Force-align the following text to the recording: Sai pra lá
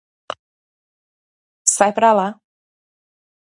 Sai 1.75 1.93
pra 1.99 2.11
lá 2.13 2.27